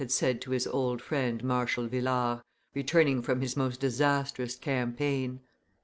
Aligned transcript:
had 0.01 0.09
said 0.11 0.41
to 0.41 0.49
his 0.49 0.65
old 0.65 0.99
friend 0.99 1.43
Marshal 1.43 1.85
Villars, 1.85 2.41
returning 2.73 3.21
from 3.21 3.39
his 3.39 3.55
most 3.55 3.79
disastrous 3.79 4.55
campaign. 4.55 5.39